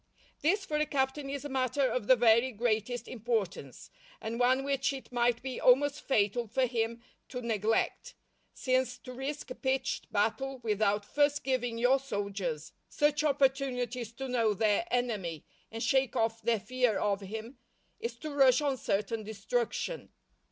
[0.41, 4.91] This for a captain is a matter of the very greatest importance, and one which
[4.93, 8.15] it might be almost fatal for him to neglect,
[8.51, 14.55] since to risk a pitched battle without first giving your soldiers such opportunities to know
[14.55, 17.59] their enemy and shake off their fear of him,
[17.99, 20.09] is to rush on certain destruction.